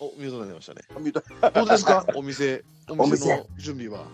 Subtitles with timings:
[0.00, 0.82] お、ミュートになりましたね。
[0.98, 2.04] ミュートどうですか？
[2.14, 4.06] お店、おお店店の準備は？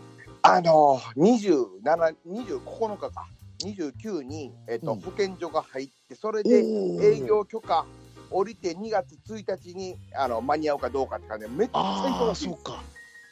[0.43, 3.27] あの27、29日か、
[3.63, 7.85] 29に、えっとうん保健所が入って、それでお営業許可
[8.31, 12.83] 降りて2月1日にあの間に合うかどうかって感じで、めっちゃ忙しいそうか。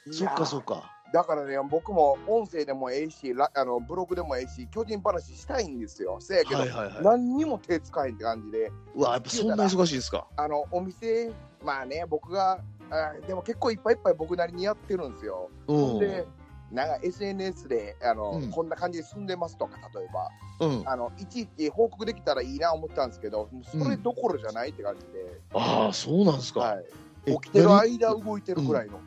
[0.06, 0.90] いそっやかそっか。
[1.12, 6.18] だからね、僕も音声でもええし、ラあのブログでもええし、巨人話したいんですよ。
[6.20, 7.02] せやけど、はいはいはい。
[7.02, 10.26] 何にも手使えんって感じで、うわ、やっぱそんな忙しいんですか？
[10.36, 11.30] あのお店、
[11.64, 12.60] まあね、僕が、
[12.90, 15.48] あでも結構いっぱいいっぱい僕なりにやってるんですよ。
[15.66, 15.98] うん。
[15.98, 16.26] で、
[16.70, 20.28] なんか SNS であの、うんこんな感じで住んでますとか、例えば、
[20.66, 20.88] うん。
[20.88, 26.60] あのいちいち報告できたらいいな思ったんですけど、それどころじゃないって感じで、ああ、そうなんですか。
[26.60, 26.84] はい、
[27.24, 27.98] え起きてる何？
[27.98, 29.00] 間動いてるぐらいの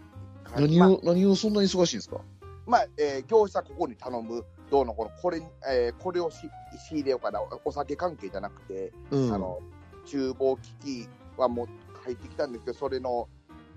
[0.52, 0.78] 感じ。
[0.80, 0.90] まあ。
[0.90, 2.22] 何を、何をそんなに忙しいんですか？
[2.68, 6.50] まあ、えー業者ここに頼む、どうのこの、これ、えーこれをし
[6.88, 9.34] 仕入れようかな、お酒関係じゃなくて、うん。
[9.34, 9.60] あの、
[10.06, 11.68] 厨房機器はもう
[12.04, 13.28] 入ってきたんですけど、それの、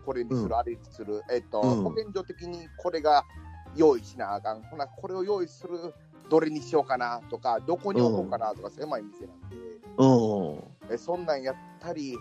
[0.05, 0.55] これにする、うん。
[0.55, 1.83] あれにする、えっ、と、うん。
[1.85, 3.25] 保健所的にこれが
[3.75, 5.95] 用意しなあかん、ほな、これを用意する、
[6.29, 9.57] どれにしようかなとか、どこに置こうかなとか、狭い店なんで、
[9.99, 10.95] うん。
[10.95, 12.17] えそんなんやったり、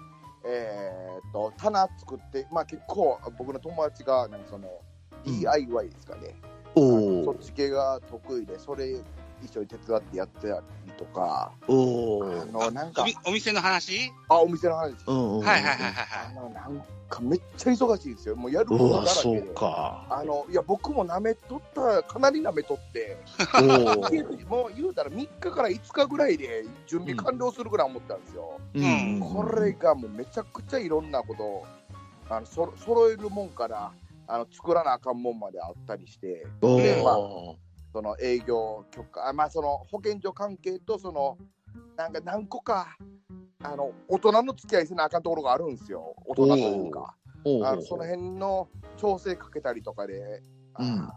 [0.45, 6.35] えーっと、棚作って、まあ結構、僕の友達が、なんかその、うん DIY ですかね。
[6.75, 7.37] おおそっ。
[7.37, 8.89] ち系が得意で、それ
[9.41, 10.51] 一緒に手伝ってやって
[11.03, 11.73] とか、お
[12.23, 12.45] あお。
[12.45, 14.11] の、なんかお、店の話？
[14.29, 14.95] あ、お店の話。
[15.07, 15.39] うん。
[15.39, 16.35] うんはいはいはいはいあはい。
[16.35, 18.35] の、なんかめっちゃ忙しいですよ。
[18.35, 19.41] もうやることだらけで。
[19.53, 20.07] か。
[20.09, 23.17] あの、いや、僕も舐めとった、かなり舐めとって。
[24.47, 28.59] もう言うたら3日から5日ぐらいで準備完了するぐらい思ったんですよ。
[28.73, 29.19] うん。
[29.19, 31.65] これがもうめちゃくちゃいろんなことを、
[32.29, 33.91] あの、そ揃えるもんから、
[34.27, 37.57] あの、作らなあかんもんまであったりして、おでまあお。
[37.93, 41.37] その営業許可、あまあ、その保健所関係と、その、
[41.95, 42.97] なんか何個か、
[43.61, 46.15] あの、大人の付き合いせなあかんところがあるんですよ。
[46.25, 47.15] 大人というか。
[47.45, 50.41] おあのその辺の調整かけたりとかで、
[50.79, 51.09] うん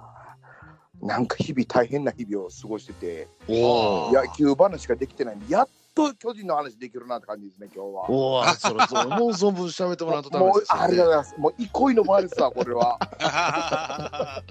[1.03, 3.29] なんか日々大変な日々を過ごしてて。
[3.49, 8.11] 野球話ができてないんで、やっと巨人の話できるなって感じですね、今日は。
[8.11, 11.35] おお、そろそろ、 もう存分喋ってもらうとダメですよありがとうございます。
[11.39, 12.99] もう憩いの場ですわ、これは。
[13.21, 14.43] あ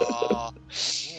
[0.00, 0.54] あ、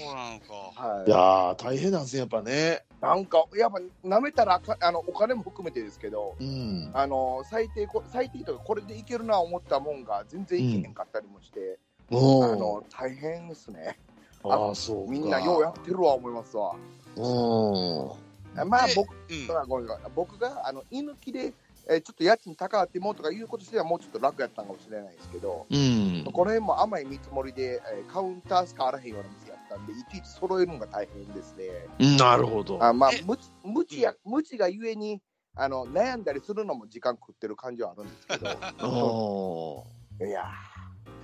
[0.06, 0.54] そうなのか。
[0.82, 2.84] はいやー、大変なんですね、やっぱね。
[3.02, 6.92] なんか、やっぱ、舐めたらあかあの、お金も含めてですけど、うん。
[6.94, 11.80] あの最低こ、最低というか、これでいけるな思ったもんが全然いけへんかったりもして、
[12.12, 14.00] おあの大変ですね。
[14.44, 15.12] ああ、そうか。
[15.12, 16.76] みんなようやってるわ、思いますわ。
[17.16, 18.70] うん。
[18.70, 19.58] まあ、で僕うん。
[19.58, 21.54] あごめんなさい僕があの居抜きで、
[21.88, 26.24] えーちょっと家賃高ってもうとかいうことしてはもうちょっと楽やったんかもしれないですけど、うん。
[26.32, 29.30] この辺も甘い見積もりで、えーカウンターしかあらへんような
[29.76, 32.18] ったんで、いちいち揃えるのが大変ですね。
[32.18, 32.84] なるほど。
[32.84, 35.22] あまあえ、無知無知や無知がゆえに
[35.56, 38.48] あの悩んだりするのも時間食ってる感じはあるんですけど、
[38.88, 39.86] お
[40.26, 40.46] いや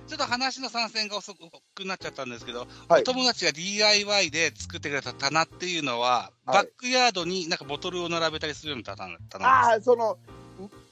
[0.06, 1.34] ちょっと話の参戦が遅
[1.74, 3.02] くなっちゃったんですけど、はい。
[3.02, 6.64] お友達が DIY で作ってくれた棚っていうのは、はい。
[6.64, 10.18] バックヤードになんかボトルを並べたりするような棚棚ああ、その、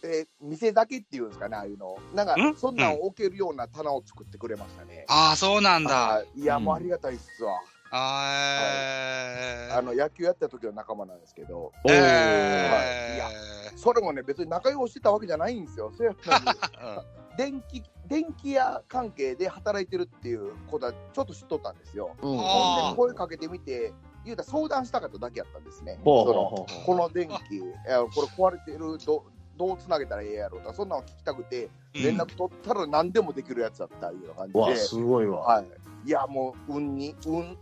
[0.05, 1.97] えー店だけっていうんですかね、ああいうの。
[2.15, 5.05] なんかん、そんなんを置けるような棚を作ってくれましたね。
[5.09, 6.23] ああ、そうなんだ。
[6.35, 7.59] いや、うんもうありがたいっすわ。
[7.93, 13.29] あーあの、野球やった時の仲間なんですけど、おーえーいや
[13.77, 15.93] それもね、別に仲良くしてたわけじゃないんですよ。
[15.97, 16.59] そうやったのに
[17.17, 22.15] うん電気、電気屋関係で働いてるっていうことはちょっと知っとったんですよ。
[22.21, 23.93] うんで声かけてみて、
[24.25, 25.99] 言うたら相談したかっただけやったんですね。
[26.05, 29.25] ほうほうほうほうこの電気、これ壊れてるど、
[29.61, 35.41] どうつなげたらええやろうとか、そんなの聞きたくて、連絡取ったら何でもできるやつだったいうような感じで、わ、すごいわ。
[35.41, 37.59] はい、いや、もう運に、運、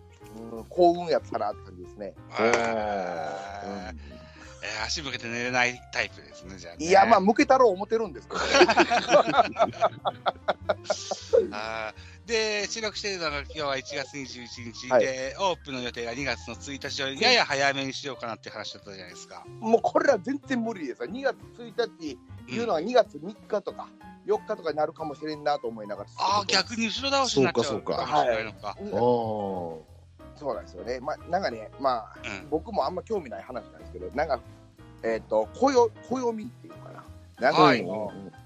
[0.52, 2.14] うん、幸運やったなって感じですね。
[2.38, 4.18] えー
[4.84, 6.84] 足向けて寝れないタイプですね、じゃあ、ね。
[6.86, 8.40] いや、まあ、向けたろう思ってるんですけど、
[11.52, 15.06] あーで、収録しているのが今日は1月21日で、はい
[15.38, 19.44] オープンの予定が2月の1日をやや早めにしようかなって話だったじゃないですか。
[19.60, 21.08] もうこれは全然無理ですよ。
[21.08, 23.88] 2月1日言うのは2月3日とか
[24.26, 26.10] 4日とかになるかもしれんなと思いながら。
[26.18, 28.76] ああ、逆に後ろ倒しになっちゃうそうかそうかもしれないのか。
[28.80, 29.82] うんお
[30.36, 31.00] そうなんですよね。
[31.00, 34.40] まあ、なんかね、まあ、うん僕もあんま興味ない話なんですけど、なんか、
[35.02, 37.04] えっ、と、暦、暦っていうのかな。
[37.40, 37.84] なんか、はい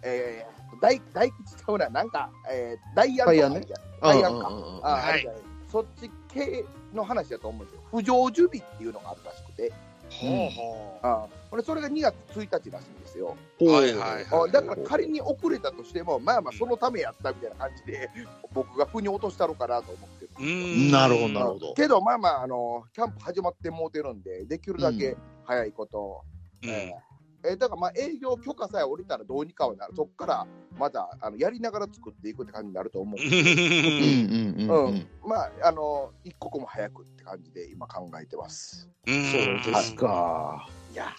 [0.02, 0.51] えー、
[0.82, 3.64] 大、大吉ちゃうな、なんか、えー、ダイヤダイヤね？
[4.02, 4.34] ダイヤか。
[4.48, 4.86] うんうんうんうん。
[4.86, 5.02] あ、はい。
[5.02, 5.40] あれじゃない。
[5.70, 7.80] そっち系の話だと思うんですよ。
[7.90, 9.72] 不常準備っていうのがあるらしくて、
[10.10, 11.06] ほうほう。
[11.06, 13.36] あこれそれが2月1日らしいんですよ。
[13.60, 18.10] はいはいあだから仮に遅れたとしても、まあまあそのためやったみたいな感じで、
[18.52, 20.26] 僕が腑に落としたのかなと思って。
[20.38, 21.74] るなるほどなるほど。
[21.74, 26.24] けど、まあまあ、あの、キャンプ始まってもうてるんで、できるだけ早いこと、
[26.62, 26.68] うん。
[26.68, 27.11] えー
[27.44, 30.46] えーだからまあ営業許可さえ下りたらどうにかはなる、そこから
[30.78, 33.20] またあのやりながら作っていくって感じになると思う。
[33.20, 35.06] うんうんうんうん。
[35.24, 38.88] まあ、あの一刻も早くって感じで今考えてます。
[39.06, 39.24] うん。
[39.32, 40.68] そうですか。
[40.92, 40.96] い。
[40.96, 41.14] や、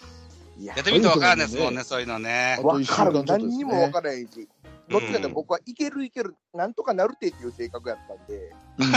[0.58, 0.74] いや。
[0.76, 2.56] やってみるとわからんですもんね、そういうのね。
[2.58, 3.44] あと一週間ちょっとですね。
[3.46, 4.48] 何にもわからないし、
[4.88, 8.52] どっちかと僕はいけるいける、なんとかなるってっていう性格やったんで、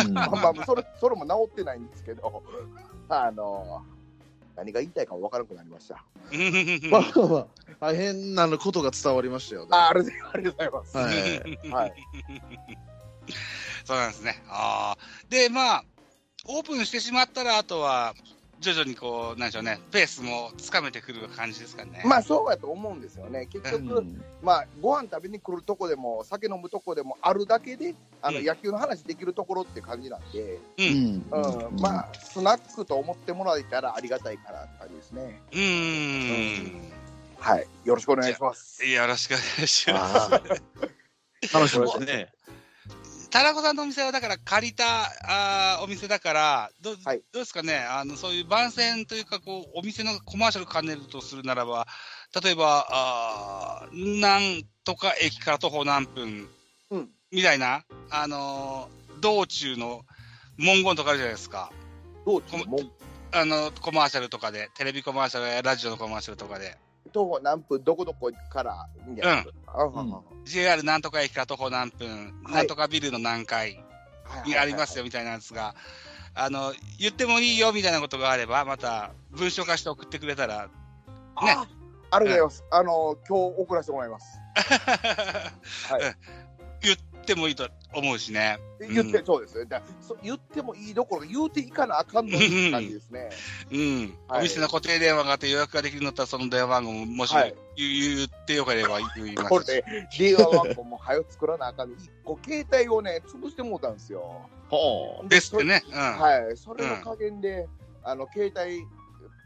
[0.06, 0.13] うん。
[0.15, 2.44] まあまあそれそれも治ってないんですけど、
[3.09, 3.83] あの
[4.57, 6.04] 何が言いたいかもわからなくなりました。
[6.89, 7.48] まあまあまあ、
[7.80, 9.68] 大変なことが伝わりましたよ。
[9.69, 10.98] ああありがとうございます。
[10.98, 11.71] はい。
[11.71, 11.94] はい。
[13.86, 14.44] そうなんですね。
[14.50, 15.30] ああ。
[15.30, 15.83] で、まあ、
[16.45, 18.15] オープンしてしまったら、あとは、
[18.59, 22.01] 徐々にこう、なんでしょうね、ペースもつかめてくる感じですかね。
[22.06, 23.45] まあそうやと思うんですよね。
[23.48, 30.59] 結局、うんまあご飯食べに来るとこでも、酒飲むとこでもあるだけで、あのうん野球の話できるところって感じなんで、う。
[30.77, 31.24] うんん
[31.68, 35.42] うん、まあ、スナックと思ってもらえたらありがたいかなって感じですね。
[35.51, 36.92] うーん。
[37.39, 37.68] はい。
[37.86, 38.86] よろしくお願いします。
[38.86, 41.54] よろしくお願いします。
[41.54, 42.36] 楽しみですね。
[43.29, 44.83] タラコさんのお店はだから借りた
[45.24, 51.88] あーお店だから、ど,、はいどうですかね、あのそういう番宣というかこう、お店のコマーシャル兼ねるとするならば、
[52.44, 56.47] 例えば、なんとか駅から徒歩何分
[56.89, 57.09] うん。
[57.31, 60.06] みたいな、あのー道中の
[60.57, 61.71] 文言とかあるじゃないですか。
[62.25, 62.91] どうですもう、
[63.31, 66.77] あの、コマーシャルとかで、テレビコマーシャルやラジオのコマーシャルとかで、
[67.17, 69.51] 徒歩何分、どこどこから、みたいな。
[69.65, 71.01] あははは JR なん。
[71.01, 72.07] とか駅から徒歩何分、
[72.43, 72.53] はい。
[72.53, 73.83] なんとかビルの何階
[74.23, 75.73] はいにありますよみたいなやつが、
[76.35, 80.71] あの、言ってもいいよみたいなことがあれば、また文章化して送ってくれたら、ね。
[81.35, 81.67] あ
[82.11, 82.63] ありがとうございます。
[82.69, 84.39] あの、今日送らせてもらいます。
[85.91, 86.01] はい。
[86.83, 86.97] 言っ
[87.27, 88.57] てもいいと思うしね。
[88.79, 89.65] 言って、うんそうですね。
[89.65, 93.29] だそ言ってもいいどころか、言うていかなあかんのって感じですね。
[93.71, 94.18] うん。
[94.27, 99.50] はいお店の固定電話があって予約ができるんだったら、その電話番号ももしはい言言ってよければ言いますし。
[99.50, 99.83] これ、
[100.18, 101.91] 電話番号も早く作らなあかん。
[101.91, 104.50] 一個携帯をね、潰してもうたんですよ。
[104.69, 105.83] はですってね。
[105.85, 105.94] うん。
[105.94, 107.68] はい、それの加減で、
[108.03, 108.80] あの携帯、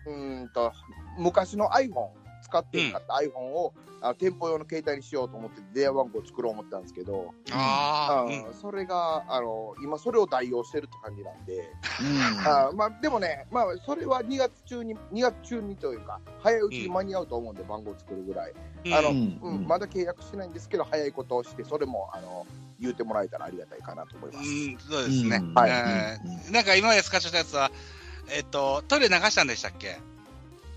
[0.05, 0.71] うーんと
[1.17, 8.45] 昔の iPhone 使ってなかった iPhone を、あの店舗用の携帯にしようと思って電話番号を作ろう思ったんですけど、ああ、うん。
[8.47, 8.53] うん。
[8.53, 11.69] それがあの今それを代用してるって感じなんで、
[12.45, 12.69] あ。
[12.69, 18.53] あまあでもね、まあそれは2月中に2月中にというか早いうちに間に合うと思うんで番号作るぐらい、
[18.93, 19.39] あのうん。
[19.41, 22.45] うんまだ契約してないんですけど早いことをしてそれもあの
[22.79, 24.49] 言うてもらえたらありがたいかなと思います。
[24.49, 25.37] うん、そうですね。
[25.37, 25.53] うん。
[25.53, 25.69] はい。
[25.69, 27.71] えーなんか今まで使ってたやつは、
[28.35, 29.97] えっと、トイレ流したんでしたっけ？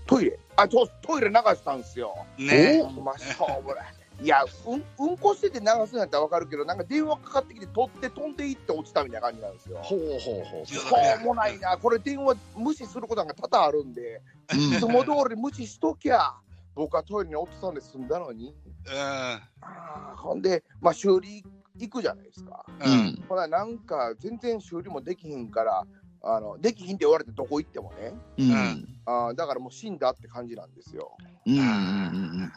[0.05, 2.15] トイレあそうトイレ流したんですよ。
[2.37, 2.81] ね。
[2.83, 3.93] ほんましょうもない。
[4.21, 9.77] いや、うん、うんこしてて流すんやったらわかるけど、なんか電話かかってきて、取って飛んでいって落ちたみたいな感じなんですよ。
[9.81, 10.65] ほうほうほう。
[10.65, 10.81] しょ
[11.21, 14.21] うもないな、これ電話無視することなんか多々あるんで、
[14.53, 16.33] うんいつも通り無視しときゃ、
[16.75, 18.55] 僕はトイレに落とさんで済んだのに、
[18.87, 20.15] うん。
[20.15, 21.43] ほんで、まあ、修理
[21.77, 22.65] 行くじゃないですか。
[22.85, 22.89] う。
[22.89, 23.23] うんん。
[23.27, 25.85] ほら、なんか全然修理もできひんから、
[26.25, 28.51] あのできひんって言われてどこ行ってもね、うん。
[28.51, 28.87] うん。
[29.05, 31.15] あーだからもう死んだって感じなんですよ。
[31.45, 31.53] うん。
[31.53, 32.51] うん。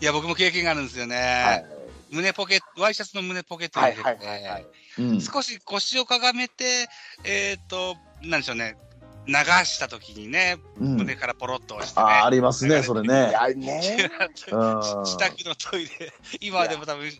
[0.00, 1.16] いや、僕も経験があるんですよね。
[1.16, 1.64] はい、
[2.10, 5.20] 胸ポケット、ワイシャツの胸ポケットに入れて。
[5.20, 6.88] 少し腰をかがめて、
[7.24, 8.76] えっ、と、なんでしょうね、
[9.26, 12.06] 流した時にね、うん胸からポロッと押してね。
[12.06, 13.30] ああ、ありますね、それいね。
[13.32, 14.10] やね
[14.50, 14.80] うん。
[15.04, 17.10] 自宅のトイレ、今でも多分、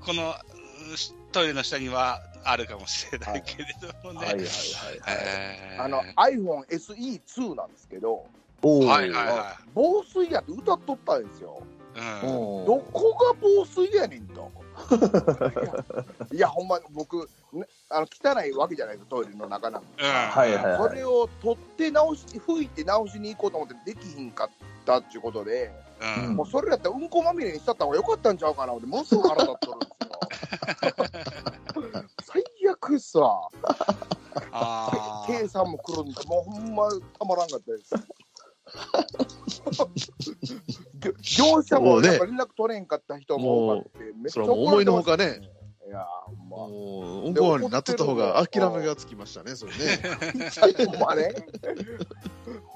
[0.00, 4.26] このうんトイレの下にはあるかもしれないけれどもね。
[4.26, 5.18] はいはいはいはい。
[5.26, 8.26] えーあの iPhone SE2 なんですけど、
[8.62, 11.62] はいはいは防水やって歌っとったんですよ。
[11.96, 14.50] うんどこが防水やねんと。
[14.90, 15.84] いや、
[16.32, 19.88] いやほんま、僕、ね、あの汚いわけじゃないですトイレの中なんか。
[19.98, 20.88] うんはいはいはい。
[20.88, 24.48] それを取って直し、拭いて直しに行こうと思ってできひんかっ
[24.86, 31.44] たっていうことで、うんもうそれやったらうんこまみれにしちゃった方がよかったんちゃうかなって、ものすごく腹立っとるんですよ。
[32.90, 33.48] 最悪さ、
[34.52, 37.94] あー計算も来るんで、もうほんまたまらんかったです。
[41.00, 41.12] 業
[41.54, 45.40] 業者も連絡取れんかった人も多かって、めっちゃそれはもう思いのほかね。
[45.86, 46.06] いや
[46.48, 46.56] ま。
[46.56, 49.78] もう、うんこになっとった方が諦めがつきましたね、それね。
[50.86, 51.34] ほんまね。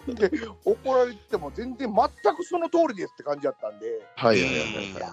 [0.09, 0.31] で、
[0.65, 5.09] 怒られても全然全くその通りですって感じだったんで、はいはいはいいや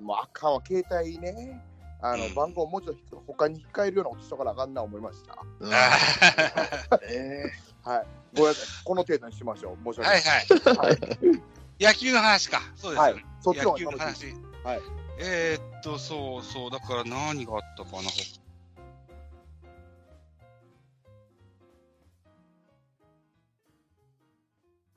[0.00, 1.64] ーもうあかんわ、携帯ね。
[2.06, 5.32] あのうん番号もうちょっと他に控えるようなことしとかなあかんな思いました。
[5.34, 5.96] は
[6.98, 7.00] い。
[7.10, 7.44] え
[7.82, 8.06] はい。
[8.34, 8.84] ごめんなさい。
[8.84, 9.94] この程度にしましょう。
[9.94, 10.90] 申しはい訳ない。
[10.90, 11.00] はい。
[11.80, 12.60] 野球の話か。
[12.76, 13.12] そうですよね。
[13.12, 13.24] はい。
[13.40, 13.98] そっちの。
[13.98, 14.34] 話。
[14.64, 14.80] はい
[15.18, 18.10] えーっと、そうそう、だから何があったかな、